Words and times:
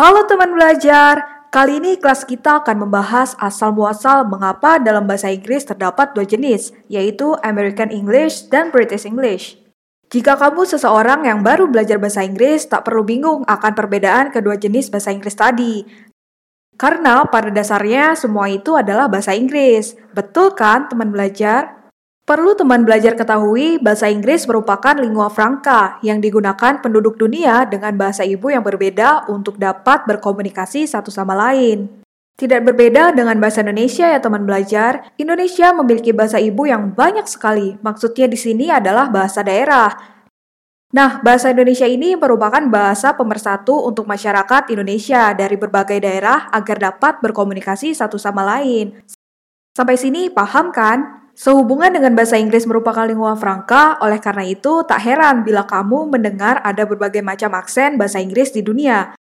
Halo 0.00 0.24
teman 0.24 0.56
belajar, 0.56 1.44
kali 1.52 1.76
ini 1.76 2.00
kelas 2.00 2.24
kita 2.24 2.64
akan 2.64 2.88
membahas 2.88 3.36
asal-muasal 3.36 4.24
mengapa 4.24 4.80
dalam 4.80 5.04
bahasa 5.04 5.28
Inggris 5.28 5.68
terdapat 5.68 6.16
dua 6.16 6.24
jenis, 6.24 6.72
yaitu 6.88 7.36
American 7.44 7.92
English 7.92 8.48
dan 8.48 8.72
British 8.72 9.04
English. 9.04 9.60
Jika 10.08 10.40
kamu 10.40 10.64
seseorang 10.64 11.28
yang 11.28 11.44
baru 11.44 11.68
belajar 11.68 12.00
bahasa 12.00 12.24
Inggris, 12.24 12.64
tak 12.64 12.88
perlu 12.88 13.04
bingung 13.04 13.44
akan 13.44 13.72
perbedaan 13.76 14.32
kedua 14.32 14.56
jenis 14.56 14.88
bahasa 14.88 15.12
Inggris 15.12 15.36
tadi. 15.36 15.84
Karena 16.80 17.28
pada 17.28 17.52
dasarnya 17.52 18.16
semua 18.16 18.48
itu 18.48 18.72
adalah 18.80 19.04
bahasa 19.04 19.36
Inggris. 19.36 20.00
Betul 20.16 20.56
kan 20.56 20.88
teman 20.88 21.12
belajar? 21.12 21.79
Perlu 22.28 22.54
teman 22.54 22.86
belajar 22.86 23.18
ketahui, 23.18 23.80
bahasa 23.82 24.06
Inggris 24.06 24.46
merupakan 24.46 24.94
lingua 24.94 25.32
franca 25.32 25.98
yang 26.04 26.22
digunakan 26.22 26.78
penduduk 26.78 27.18
dunia 27.18 27.66
dengan 27.66 27.96
bahasa 27.98 28.22
ibu 28.22 28.52
yang 28.52 28.62
berbeda 28.62 29.26
untuk 29.32 29.58
dapat 29.58 30.06
berkomunikasi 30.06 30.86
satu 30.86 31.10
sama 31.10 31.34
lain. 31.34 32.00
Tidak 32.40 32.64
berbeda 32.64 33.12
dengan 33.12 33.36
bahasa 33.36 33.60
Indonesia 33.60 34.08
ya 34.08 34.16
teman 34.16 34.48
belajar, 34.48 35.12
Indonesia 35.20 35.76
memiliki 35.76 36.08
bahasa 36.16 36.40
ibu 36.40 36.64
yang 36.64 36.96
banyak 36.96 37.28
sekali. 37.28 37.76
Maksudnya 37.84 38.32
di 38.32 38.38
sini 38.40 38.72
adalah 38.72 39.12
bahasa 39.12 39.44
daerah. 39.44 39.92
Nah, 40.90 41.20
bahasa 41.22 41.52
Indonesia 41.52 41.84
ini 41.84 42.16
merupakan 42.16 42.64
bahasa 42.66 43.12
pemersatu 43.12 43.84
untuk 43.84 44.08
masyarakat 44.08 44.72
Indonesia 44.72 45.36
dari 45.36 45.54
berbagai 45.54 46.00
daerah 46.02 46.48
agar 46.50 46.80
dapat 46.80 47.20
berkomunikasi 47.22 47.92
satu 47.92 48.16
sama 48.16 48.42
lain. 48.42 48.98
Sampai 49.76 50.00
sini 50.00 50.32
paham 50.32 50.72
kan? 50.74 51.29
Sehubungan 51.40 51.88
dengan 51.88 52.12
bahasa 52.12 52.36
Inggris 52.36 52.68
merupakan 52.68 53.08
lingua 53.08 53.32
franca, 53.32 53.96
oleh 54.04 54.20
karena 54.20 54.44
itu 54.44 54.84
tak 54.84 55.00
heran 55.00 55.40
bila 55.40 55.64
kamu 55.64 56.12
mendengar 56.12 56.60
ada 56.60 56.84
berbagai 56.84 57.24
macam 57.24 57.56
aksen 57.56 57.96
bahasa 57.96 58.20
Inggris 58.20 58.52
di 58.52 58.60
dunia. 58.60 59.16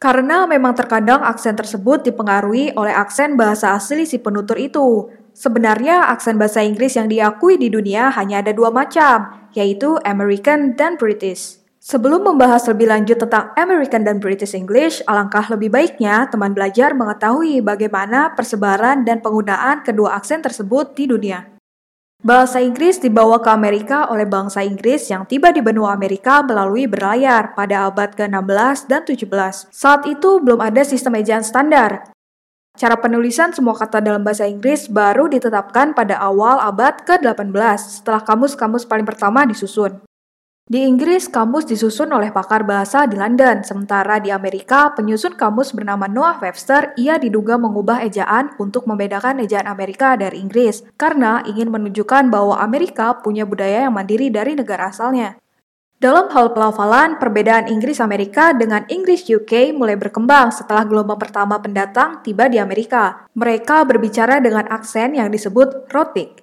Karena 0.00 0.48
memang 0.48 0.72
terkadang 0.72 1.20
aksen 1.20 1.60
tersebut 1.60 2.00
dipengaruhi 2.00 2.72
oleh 2.80 2.96
aksen 2.96 3.36
bahasa 3.36 3.76
asli 3.76 4.08
si 4.08 4.16
penutur 4.16 4.56
itu. 4.56 5.12
Sebenarnya 5.36 6.08
aksen 6.08 6.40
bahasa 6.40 6.64
Inggris 6.64 6.96
yang 6.96 7.12
diakui 7.12 7.60
di 7.60 7.68
dunia 7.68 8.08
hanya 8.16 8.40
ada 8.40 8.56
dua 8.56 8.72
macam, 8.72 9.44
yaitu 9.52 10.00
American 10.08 10.80
dan 10.80 10.96
British. 10.96 11.60
Sebelum 11.80 12.28
membahas 12.28 12.68
lebih 12.68 12.92
lanjut 12.92 13.16
tentang 13.16 13.56
American 13.56 14.04
dan 14.04 14.20
British 14.20 14.52
English, 14.52 15.00
alangkah 15.08 15.48
lebih 15.48 15.72
baiknya 15.72 16.28
teman 16.28 16.52
belajar 16.52 16.92
mengetahui 16.92 17.64
bagaimana 17.64 18.36
persebaran 18.36 19.00
dan 19.08 19.24
penggunaan 19.24 19.80
kedua 19.80 20.20
aksen 20.20 20.44
tersebut 20.44 20.92
di 20.92 21.08
dunia. 21.08 21.48
Bahasa 22.20 22.60
Inggris 22.60 23.00
dibawa 23.00 23.40
ke 23.40 23.48
Amerika 23.48 24.12
oleh 24.12 24.28
bangsa 24.28 24.60
Inggris 24.60 25.08
yang 25.08 25.24
tiba 25.24 25.56
di 25.56 25.64
benua 25.64 25.96
Amerika 25.96 26.44
melalui 26.44 26.84
berlayar 26.84 27.56
pada 27.56 27.88
abad 27.88 28.12
ke-16 28.12 28.84
dan 28.84 29.00
17. 29.08 29.72
Saat 29.72 30.04
itu 30.04 30.36
belum 30.36 30.60
ada 30.60 30.84
sistem 30.84 31.16
ejaan 31.16 31.40
standar. 31.40 32.12
Cara 32.76 33.00
penulisan 33.00 33.56
semua 33.56 33.72
kata 33.72 34.04
dalam 34.04 34.20
bahasa 34.20 34.44
Inggris 34.44 34.84
baru 34.84 35.32
ditetapkan 35.32 35.96
pada 35.96 36.20
awal 36.20 36.60
abad 36.60 37.08
ke-18 37.08 38.04
setelah 38.04 38.20
kamus-kamus 38.20 38.84
paling 38.84 39.08
pertama 39.08 39.48
disusun. 39.48 40.09
Di 40.70 40.86
Inggris, 40.86 41.26
kamus 41.26 41.66
disusun 41.66 42.14
oleh 42.14 42.30
pakar 42.30 42.62
bahasa 42.62 43.02
di 43.08 43.18
London, 43.18 43.66
sementara 43.66 44.22
di 44.22 44.30
Amerika, 44.30 44.94
penyusun 44.94 45.34
kamus 45.34 45.74
bernama 45.74 46.06
Noah 46.06 46.38
Webster, 46.38 46.94
ia 46.94 47.18
diduga 47.18 47.58
mengubah 47.58 48.06
ejaan 48.06 48.54
untuk 48.54 48.86
membedakan 48.86 49.42
ejaan 49.42 49.66
Amerika 49.66 50.14
dari 50.14 50.38
Inggris, 50.38 50.86
karena 50.94 51.42
ingin 51.42 51.74
menunjukkan 51.74 52.30
bahwa 52.30 52.62
Amerika 52.62 53.18
punya 53.18 53.42
budaya 53.42 53.90
yang 53.90 53.98
mandiri 53.98 54.30
dari 54.30 54.54
negara 54.54 54.94
asalnya. 54.94 55.42
Dalam 56.00 56.32
hal 56.32 56.56
pelafalan, 56.56 57.20
perbedaan 57.20 57.68
Inggris-Amerika 57.68 58.56
dengan 58.56 58.88
Inggris-UK 58.88 59.76
mulai 59.76 60.00
berkembang 60.00 60.48
setelah 60.48 60.88
gelombang 60.88 61.20
pertama 61.20 61.60
pendatang 61.60 62.24
tiba 62.24 62.48
di 62.48 62.56
Amerika. 62.56 63.28
Mereka 63.36 63.84
berbicara 63.84 64.40
dengan 64.40 64.64
aksen 64.72 65.12
yang 65.12 65.28
disebut 65.28 65.92
rhotic, 65.92 66.40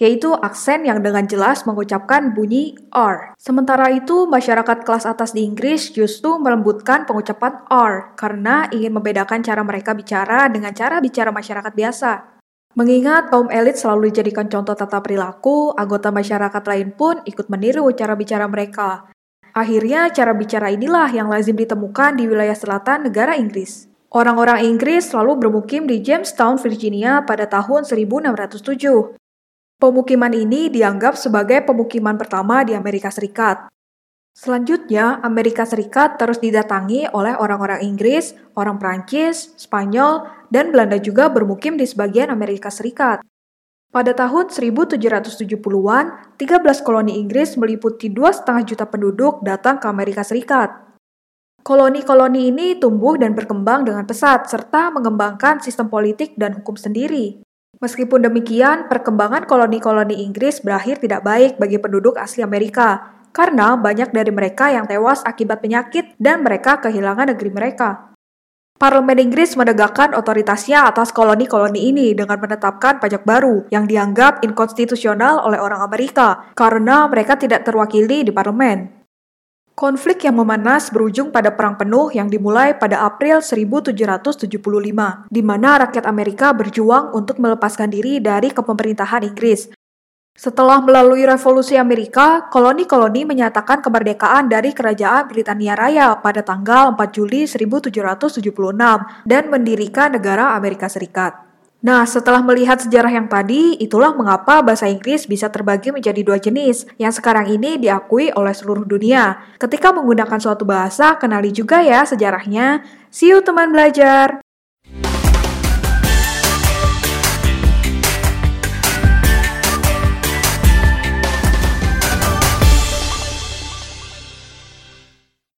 yaitu 0.00 0.32
aksen 0.32 0.88
yang 0.88 1.04
dengan 1.04 1.28
jelas 1.28 1.68
mengucapkan 1.68 2.32
bunyi 2.32 2.72
R. 2.88 3.36
Sementara 3.36 3.92
itu, 3.92 4.24
masyarakat 4.24 4.88
kelas 4.88 5.04
atas 5.04 5.36
di 5.36 5.44
Inggris 5.44 5.92
justru 5.92 6.40
melembutkan 6.40 7.04
pengucapan 7.04 7.68
R 7.68 8.16
karena 8.16 8.64
ingin 8.72 8.96
membedakan 8.96 9.44
cara 9.44 9.60
mereka 9.60 9.92
bicara 9.92 10.48
dengan 10.48 10.72
cara 10.72 11.04
bicara 11.04 11.28
masyarakat 11.28 11.72
biasa. 11.76 12.40
Mengingat 12.80 13.28
kaum 13.28 13.52
elit 13.52 13.76
selalu 13.76 14.08
dijadikan 14.08 14.48
contoh 14.48 14.72
tata 14.72 15.04
perilaku, 15.04 15.76
anggota 15.76 16.08
masyarakat 16.08 16.62
lain 16.64 16.96
pun 16.96 17.20
ikut 17.28 17.52
meniru 17.52 17.84
cara 17.92 18.16
bicara 18.16 18.48
mereka. 18.48 19.12
Akhirnya, 19.52 20.08
cara 20.14 20.32
bicara 20.32 20.72
inilah 20.72 21.10
yang 21.12 21.28
lazim 21.28 21.58
ditemukan 21.58 22.16
di 22.16 22.24
wilayah 22.30 22.56
selatan 22.56 23.10
negara 23.10 23.36
Inggris. 23.36 23.90
Orang-orang 24.10 24.64
Inggris 24.64 25.12
selalu 25.12 25.44
bermukim 25.44 25.84
di 25.90 26.00
Jamestown, 26.00 26.56
Virginia 26.62 27.20
pada 27.26 27.50
tahun 27.50 27.84
1607. 27.84 29.19
Pemukiman 29.80 30.28
ini 30.36 30.68
dianggap 30.68 31.16
sebagai 31.16 31.64
pemukiman 31.64 32.20
pertama 32.20 32.60
di 32.68 32.76
Amerika 32.76 33.08
Serikat. 33.08 33.72
Selanjutnya, 34.36 35.24
Amerika 35.24 35.64
Serikat 35.64 36.20
terus 36.20 36.36
didatangi 36.36 37.08
oleh 37.16 37.32
orang-orang 37.32 37.80
Inggris, 37.88 38.36
orang 38.60 38.76
Prancis, 38.76 39.56
Spanyol, 39.56 40.28
dan 40.52 40.68
Belanda 40.68 41.00
juga 41.00 41.32
bermukim 41.32 41.80
di 41.80 41.88
sebagian 41.88 42.28
Amerika 42.28 42.68
Serikat. 42.68 43.24
Pada 43.88 44.12
tahun 44.12 44.52
1770-an, 44.52 46.36
13 46.36 46.84
koloni 46.84 47.16
Inggris 47.16 47.56
meliputi 47.56 48.12
2,5 48.12 48.68
juta 48.68 48.84
penduduk 48.84 49.40
datang 49.40 49.80
ke 49.80 49.88
Amerika 49.88 50.20
Serikat. 50.20 50.92
Koloni-koloni 51.64 52.52
ini 52.52 52.76
tumbuh 52.76 53.16
dan 53.16 53.32
berkembang 53.32 53.88
dengan 53.88 54.04
pesat 54.04 54.44
serta 54.44 54.92
mengembangkan 54.92 55.64
sistem 55.64 55.88
politik 55.88 56.36
dan 56.36 56.60
hukum 56.60 56.76
sendiri. 56.76 57.40
Meskipun 57.80 58.20
demikian, 58.20 58.92
perkembangan 58.92 59.48
koloni-koloni 59.48 60.20
Inggris 60.20 60.60
berakhir 60.60 61.00
tidak 61.00 61.24
baik 61.24 61.56
bagi 61.56 61.80
penduduk 61.80 62.20
asli 62.20 62.44
Amerika, 62.44 63.16
karena 63.32 63.72
banyak 63.72 64.12
dari 64.12 64.28
mereka 64.28 64.68
yang 64.68 64.84
tewas 64.84 65.24
akibat 65.24 65.64
penyakit 65.64 66.12
dan 66.20 66.44
mereka 66.44 66.76
kehilangan 66.84 67.32
negeri 67.32 67.48
mereka. 67.48 68.12
Parlemen 68.76 69.20
Inggris 69.20 69.56
menegakkan 69.56 70.12
otoritasnya 70.12 70.88
atas 70.88 71.12
koloni-koloni 71.12 71.88
ini 71.88 72.16
dengan 72.16 72.40
menetapkan 72.40 73.00
pajak 73.00 73.24
baru 73.24 73.68
yang 73.72 73.88
dianggap 73.88 74.40
inkonstitusional 74.44 75.40
oleh 75.44 75.60
orang 75.60 75.84
Amerika 75.84 76.52
karena 76.56 77.04
mereka 77.08 77.36
tidak 77.36 77.64
terwakili 77.64 78.24
di 78.24 78.32
parlemen. 78.32 78.99
Konflik 79.80 80.28
yang 80.28 80.36
memanas 80.36 80.92
berujung 80.92 81.32
pada 81.32 81.56
perang 81.56 81.72
penuh 81.72 82.12
yang 82.12 82.28
dimulai 82.28 82.76
pada 82.76 83.00
April 83.00 83.40
1775, 83.40 84.52
di 85.32 85.40
mana 85.40 85.80
rakyat 85.80 86.04
Amerika 86.04 86.52
berjuang 86.52 87.16
untuk 87.16 87.40
melepaskan 87.40 87.88
diri 87.88 88.20
dari 88.20 88.52
kepemerintahan 88.52 89.24
Inggris. 89.32 89.72
Setelah 90.36 90.84
melalui 90.84 91.24
revolusi 91.24 91.80
Amerika, 91.80 92.44
koloni-koloni 92.52 93.24
menyatakan 93.24 93.80
kemerdekaan 93.80 94.52
dari 94.52 94.76
Kerajaan 94.76 95.32
Britania 95.32 95.72
Raya 95.72 96.12
pada 96.20 96.44
tanggal 96.44 96.92
4 96.92 97.16
Juli 97.16 97.48
1776 97.48 98.52
dan 99.24 99.42
mendirikan 99.48 100.12
negara 100.12 100.60
Amerika 100.60 100.92
Serikat. 100.92 101.49
Nah, 101.80 102.04
setelah 102.04 102.44
melihat 102.44 102.76
sejarah 102.76 103.08
yang 103.08 103.24
tadi, 103.24 103.72
itulah 103.80 104.12
mengapa 104.12 104.60
bahasa 104.60 104.84
Inggris 104.84 105.24
bisa 105.24 105.48
terbagi 105.48 105.88
menjadi 105.88 106.20
dua 106.20 106.36
jenis, 106.36 106.84
yang 107.00 107.08
sekarang 107.08 107.48
ini 107.48 107.80
diakui 107.80 108.28
oleh 108.36 108.52
seluruh 108.52 108.84
dunia. 108.84 109.40
Ketika 109.56 109.88
menggunakan 109.88 110.36
suatu 110.36 110.68
bahasa, 110.68 111.16
kenali 111.16 111.48
juga 111.56 111.80
ya 111.80 112.04
sejarahnya. 112.04 112.84
See 113.08 113.32
you 113.32 113.40
teman 113.40 113.72
belajar! 113.72 114.49